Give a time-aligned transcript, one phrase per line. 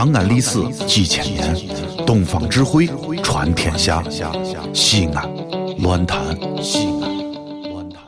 [0.00, 1.54] 长安历史几千年，
[2.06, 2.86] 东方智慧
[3.22, 4.02] 传天下。
[4.72, 5.30] 西安，
[5.82, 6.24] 乱谈
[6.62, 8.02] 西安，乱谈。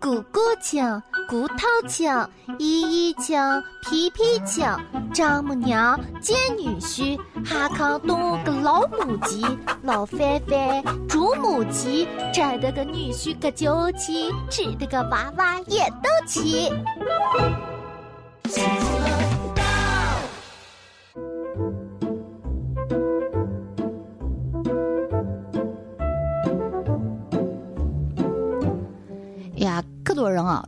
[0.00, 3.60] 咕咕叫，骨头叫，咿咿叫，
[3.90, 4.78] 皮皮叫，
[5.12, 9.44] 丈母娘见女婿，哈康动个老母鸡，
[9.82, 16.72] 老范范煮母鸡，摘得个女婿个酒气，吃得个娃娃也斗气。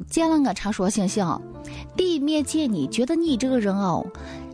[0.09, 1.27] 见了我常说星星，
[1.97, 4.05] 第一面见你觉得你这个人哦，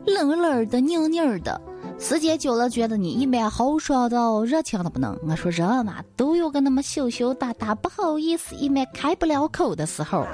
[0.06, 1.60] 冷冷的、拧拧的，
[1.98, 5.18] 时间久了觉得你一面豪爽的、热情的不能。
[5.28, 10.26] 我说人嘛，都有个那么羞羞答答、不好意思、一面开不了口的时候。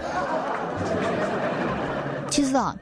[2.30, 2.76] 其实啊，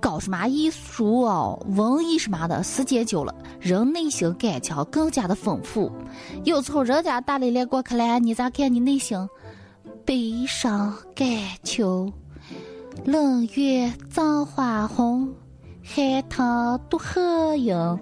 [0.00, 5.90] 搞什么艺术哦、文艺什么的，时间久了，人内心感情更加的丰富。
[6.44, 9.16] 有时候人家打了脸过去了，你咋看你内心？
[10.04, 11.26] 悲伤感
[11.62, 12.12] 秋，
[13.04, 15.32] 冷月葬花红，
[15.84, 17.98] 寒塘渡鹤影，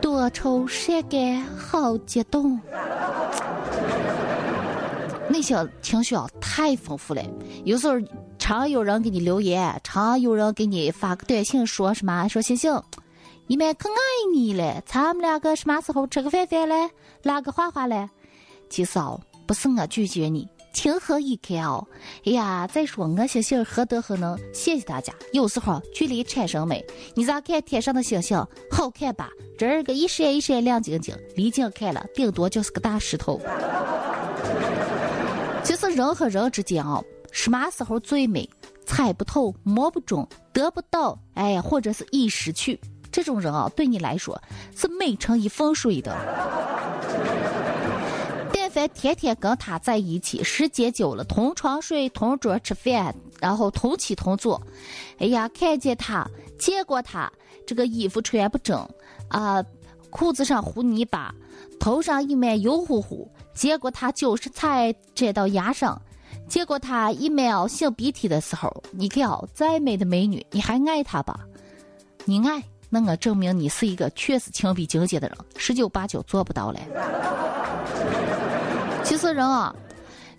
[0.00, 2.58] 多愁善感好激动。
[5.28, 7.22] 那些情绪啊，太丰富了。
[7.64, 7.94] 有时候
[8.38, 12.82] 常有人给你留言，常有人给你发个短信，说什么说星星，
[13.46, 13.94] 你们可爱
[14.34, 16.90] 你了，咱们两个什么时候吃个饭饭嘞，
[17.22, 18.10] 拉个话话嘞？
[18.70, 21.84] 其实哦，不是我拒绝你，情何以堪哦！
[22.24, 24.38] 哎呀，再说我星星何德何能？
[24.54, 25.12] 谢谢大家。
[25.32, 28.38] 有时候距离产生美，你咋看天上的星星
[28.70, 29.28] 好看吧？
[29.58, 33.40] 这儿个一闪一闪亮晶晶，离近看了顶多就是个大石头。
[35.64, 38.48] 其实人和人之间啊，什么时候最美？
[38.86, 42.80] 猜不透、摸不准、得不到，哎，或者是已失去，
[43.12, 44.40] 这种人啊，对你来说
[44.74, 46.16] 是美成一份水的。
[48.88, 54.60] 天天跟他在一起，时间久了，同床睡、同桌吃饭，然后同起同坐，
[55.18, 57.30] 哎呀，看见他，见过他，
[57.66, 58.88] 这个衣服穿不整，
[59.28, 59.62] 啊，
[60.10, 61.34] 裤子上糊泥巴，
[61.78, 66.00] 头上一面油乎乎，见过他就是菜沾到牙上，
[66.48, 71.40] 见过他一面擤鼻涕的时候，你看，再美的美女，你还爱她吧？
[72.24, 76.80] 你爱，那我证明你是一个确实情比金坚的人，十九八九做不到嘞。
[79.10, 79.74] 其实人啊，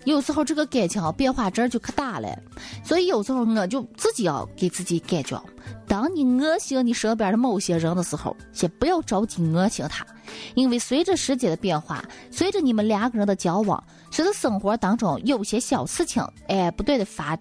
[0.06, 2.34] 有时候这个感情变化真就可大了，
[2.82, 5.38] 所以有时候我就自己要给自己感觉，
[5.86, 10.06] 当你恶心你身边的某些人的时候，先不要着急恶心他，
[10.54, 17.38] 因为随着时间的变化，随着你们两个人的交往，随着生活当中有些小事情哎不断的发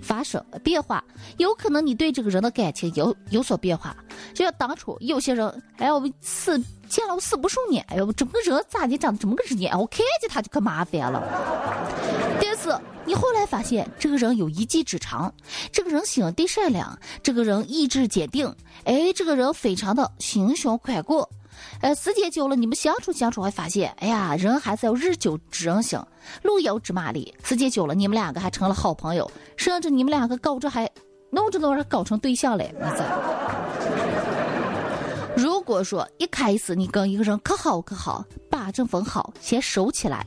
[0.00, 1.04] 发生变化，
[1.36, 3.94] 有可能你对这个人的感情有有所变化。
[4.34, 6.58] 就像当初有些人，哎呦，死
[6.88, 11.22] 见了我死不顺眼，哎呦，整个人咋的长得这么个人眼，我看见他就可麻烦了。
[12.42, 12.74] 但是
[13.04, 15.32] 你后来发现，这个人有一技之长，
[15.72, 18.54] 这个人心地善良，这个人意志坚定，
[18.84, 21.28] 哎，这个人非常的心胸宽广。
[21.82, 25.98] 呃，时间久了，你们相处相处，会发现，哎呀，人还是要日久知人心，
[26.42, 27.34] 路遥知马力。
[27.44, 30.90] 时间久了，你们两个还成了好朋友，甚至你们两个搞着还
[31.30, 33.02] 弄着弄着搞成对象嘞，你知？
[35.60, 40.26] 如果说一开始你跟一个人可好可好，把这份好先收起来，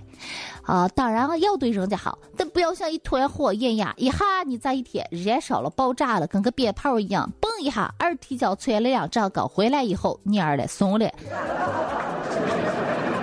[0.61, 11.11] 啊，当然了要对人家好，但不要像一团火焰呀，一哈你在一天燃烧了、爆炸了，跟个鞭炮一样，嘣一下，二踢脚窜了两丈高，回来以后蔫了、松了，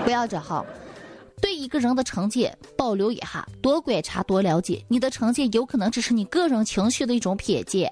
[0.03, 0.67] 不要这好。
[1.41, 4.85] 对一个人的成见保留一下，多观察，多了解。
[4.89, 7.91] 你的成见有可能只是你个人情绪的一种偏见，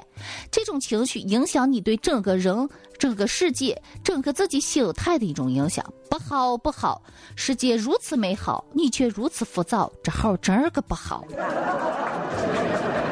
[0.50, 5.84] 这种情绪影响你对整个人、整个世界、整个自己心态的一种影响。
[6.10, 7.02] 不好，不好！
[7.36, 11.24] 世界如此美好，你却如此浮躁，这号真个不好。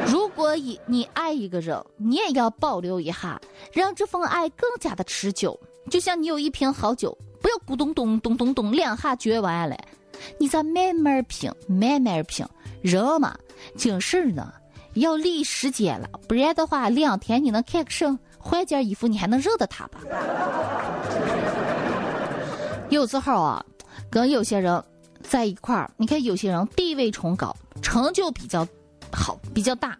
[0.05, 3.39] 如果一你爱一个人，你也要保留一下，
[3.71, 5.59] 让这份爱更加的持久。
[5.89, 9.77] 就像你有一瓶好酒，不要咕咚咚咚咚咚两下绝完了。
[10.37, 12.45] 你再慢慢品，慢慢品，
[12.81, 13.35] 人嘛，
[13.75, 14.53] 紧事儿呢
[14.93, 19.99] 要立时间了，不然的话，两天你能看个甚，换件衣服你还能认得他吧？
[22.89, 23.63] 有时候啊，
[24.09, 24.81] 跟有些人
[25.21, 28.67] 在一块儿，你看有些人地位崇高，成就比较
[29.11, 29.97] 好，比较大。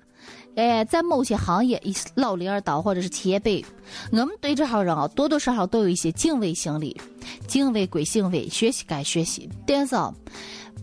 [0.56, 1.82] 哎，在某些行业，
[2.16, 3.64] 老领导或者是前辈，
[4.12, 7.00] 我们对这号人啊，多多少少都有一些敬畏心理。
[7.48, 9.96] 敬畏归敬畏，学习该学习，但是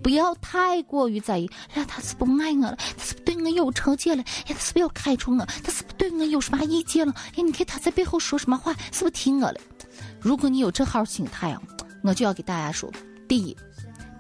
[0.03, 1.51] 不要太过于在意。
[1.73, 2.77] 哎呀，他是不爱我了？
[2.97, 4.23] 他是不对我有成见了？
[4.47, 5.45] 哎，他是不是要开除我？
[5.47, 7.15] 他是不对我有什么意见了？
[7.37, 8.73] 哎，你看他在背后说什么话？
[8.93, 9.59] 是不是听我了？
[10.21, 11.61] 如果你有这号心态啊，
[12.03, 12.91] 我就要给大家说：
[13.27, 13.57] 第一，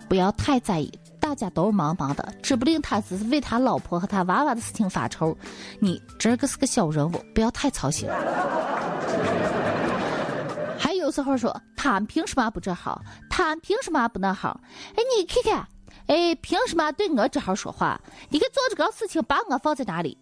[0.08, 0.90] 不要太在意。
[1.24, 5.34] 大家都忙忙的，指不定他只是为他老婆和他娃娃的事情发愁。
[5.80, 8.06] 你这个是个小人物，不要太操心。
[10.78, 13.00] 还有时候说他凭什么不这好？
[13.30, 14.60] 他凭什么不那好？
[14.90, 15.66] 哎，你看看，
[16.08, 17.98] 哎，凭什么对我这号说话？
[18.28, 20.18] 你看做这个事情把我放在哪里？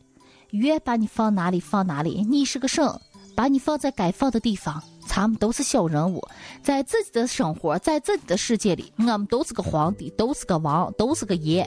[0.50, 2.24] 越把你放哪里放哪里。
[2.30, 3.00] 你是个省，
[3.34, 4.82] 把你放在该放的地方。
[5.08, 6.26] 他们都是小人物，
[6.62, 11.66] 在自己的生活，在自己的世界里，我们都是个皇帝，都是个王，都是个爷；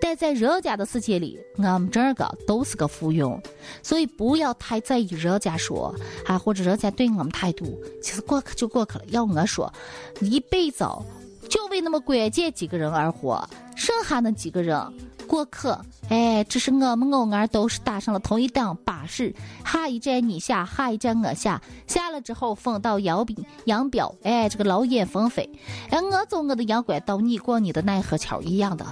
[0.00, 3.40] 但在人家的世界里，我们这个都是个附庸。
[3.82, 5.94] 所以不要太在意人家说，
[6.26, 7.80] 啊，或者人家对我们态度。
[8.02, 9.04] 其实过去就过去了。
[9.08, 9.72] 要我说，
[10.20, 10.84] 一辈子
[11.48, 14.76] 就为那么关键几个人而活，剩下那几个人。
[15.24, 19.34] 过客，哎，只是我们偶尔都是搭上了同一档巴士，
[19.64, 23.34] 下一站你下，下一站我下，下了之后分道扬镳，
[23.64, 25.50] 扬镳，哎，这个劳燕分飞，
[25.90, 28.84] 哎，我走我的阳关道，你过你的奈何桥一样的。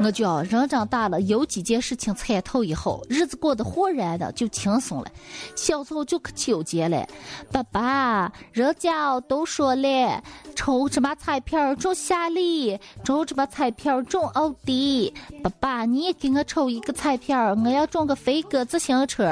[0.00, 5.06] 我觉人长大了，有几件事情参透以后，日子过得豁然的就轻松了。
[5.54, 7.06] 小时候就可纠结了，
[7.50, 10.22] 爸爸，人家都说了，
[10.56, 15.14] 抽什么彩票中夏利，中什么彩票中奥迪。
[15.42, 19.24] 爸爸，你也给我抽一个彩票，我要中个飞鸽自行车。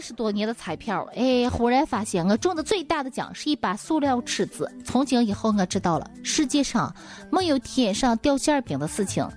[0.00, 4.70] 十多年的彩票，哎，忽然发现我中的最大的奖是一把塑料尺子。
[4.84, 6.94] 从今以后，我知道了，世界上
[7.30, 9.28] 没有天上掉馅饼的事情。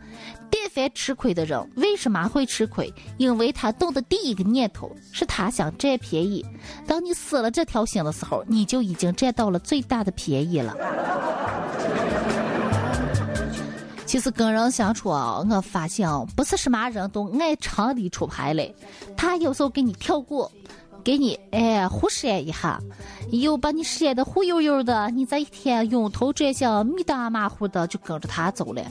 [0.49, 2.93] 但凡吃亏的人，为什么会吃亏？
[3.17, 6.45] 因为他动的第一个念头是他想占便宜。
[6.85, 10.75] 当你死了这条心的时候，你就已经占到了最大的便宜了。
[14.13, 18.71] 其实跟人相处啊，我发现不是什么人都爱常理出牌嘞。
[19.17, 20.51] 他有时候给你跳过，
[21.03, 22.79] 给你哎忽闪一下，
[23.31, 28.83] 又把你闪得忽悠悠的，你这一天晕头转向、迷大马虎的就跟着他走了。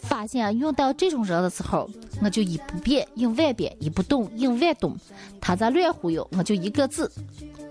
[0.00, 1.88] 发现遇到这种人的时候，
[2.20, 4.96] 我就一不变应万变，一不动应万动。
[5.40, 7.08] 他在乱忽悠，我就一个字，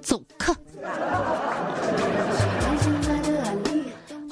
[0.02, 0.56] 走开。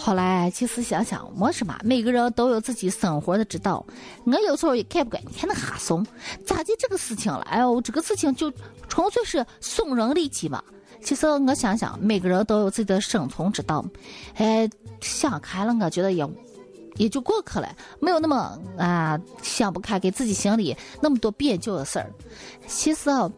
[0.05, 3.85] 后来其实想想没什么，每个人都有自己生活的之道。
[4.25, 6.05] 我有时候也看不惯，你看那哈怂，
[6.45, 7.39] 咋的这个事情了？
[7.49, 8.51] 哎呦，这个事情就
[8.89, 10.61] 纯粹是损人利己嘛。
[11.01, 13.85] 其实我想想，每个人都有自己的生存之道。
[14.35, 14.69] 哎，
[14.99, 16.29] 想开了，我觉得也
[16.97, 22.11] 也就过去了，没有那么啊想不开，给自己心里那么多别扭的事儿。
[22.67, 23.31] 其实啊，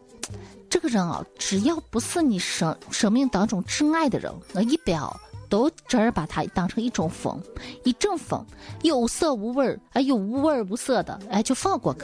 [0.68, 5.08] 这个人啊，只要不是你生生命当中挚爱的人，我一般。
[5.48, 7.40] 都这儿把它当成一种风，
[7.84, 8.44] 一阵风，
[8.82, 12.00] 有色无味儿，哎，有无味儿无色的，哎，就放过去。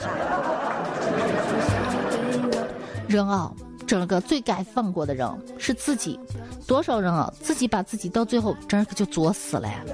[3.09, 3.53] 人啊，
[3.87, 5.29] 整个最该放过的人
[5.59, 6.19] 是自己。
[6.67, 9.69] 多少人啊，自己把自己到最后这可就作死了。
[9.69, 9.85] 呀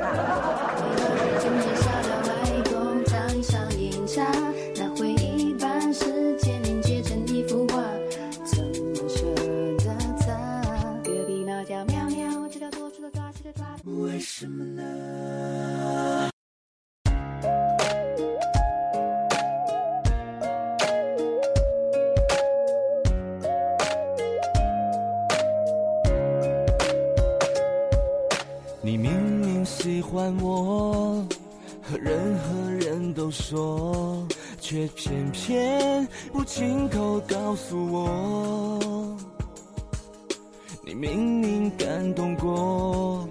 [28.88, 31.22] 你明明喜欢我，
[31.82, 34.26] 和任何人都说，
[34.58, 39.14] 却偏偏不亲口告诉我。
[40.86, 43.28] 你明明感动过。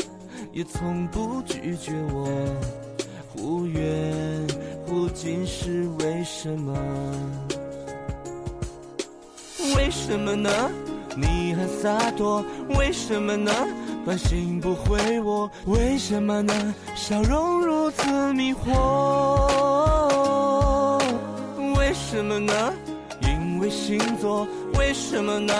[0.53, 2.29] 也从不拒绝我，
[3.27, 4.47] 忽远
[4.85, 6.71] 忽近是为什么？
[9.75, 10.51] 为什么呢？
[11.15, 12.45] 你很洒脱，
[12.77, 13.51] 为什么呢？
[14.07, 16.73] 短信不回我，为什么呢？
[16.95, 18.63] 笑容如此迷惑，
[21.77, 22.53] 为什么呢？
[23.19, 25.53] 因为星座，为什么呢？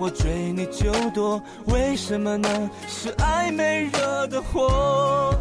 [0.00, 2.68] 我追你就多，为什么呢？
[2.88, 5.32] 是暧昧惹的祸。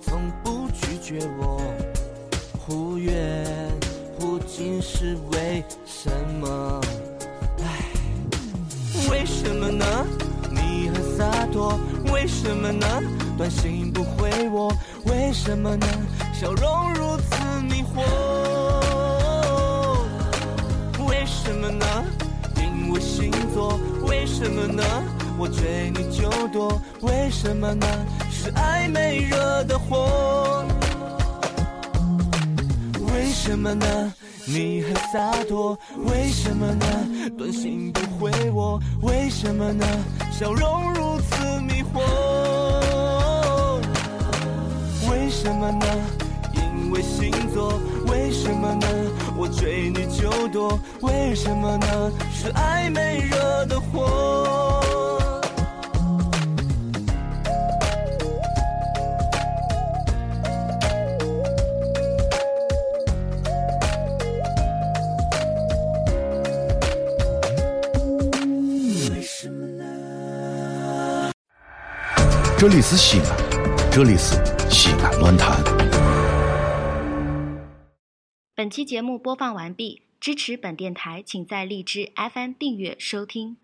[0.00, 1.60] 从不拒绝我。
[2.58, 3.46] 忽远
[4.18, 6.80] 忽近是为什么？
[7.62, 7.84] 唉，
[9.10, 9.84] 为什么呢？
[10.50, 11.78] 你很洒脱，
[12.12, 12.86] 为什么呢？
[13.36, 14.72] 短信不回我，
[15.06, 15.86] 为什么呢？
[16.32, 18.02] 笑容如此迷惑，
[21.08, 21.86] 为什么呢？
[22.56, 24.82] 因为星座，为什么呢？
[25.38, 27.86] 我追你就多，为什么呢？
[28.42, 30.64] 是暧昧惹的祸。
[33.12, 33.86] 为什么呢？
[34.46, 36.86] 你很洒脱，为什么呢？
[37.36, 39.84] 短信不回我，为什么呢？
[40.32, 42.00] 笑容如此迷惑，
[45.10, 45.86] 为什么呢？
[46.54, 48.86] 因为星座，为什么呢？
[49.36, 52.10] 我追你就多，为什么呢？
[52.32, 54.69] 是暧昧惹的祸。
[72.60, 74.36] 这里是西安，这里是
[74.68, 75.64] 西安论坛。
[78.54, 83.56] 本期节目播放完毕，支持本电台，请在荔枝 FM 订阅收听。